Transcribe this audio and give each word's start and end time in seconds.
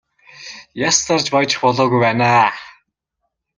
Яс 0.87 0.97
зарж 1.09 1.25
баяжих 1.35 1.61
болоогүй 1.65 1.99
байна 2.05 2.25
аа. 2.43 2.51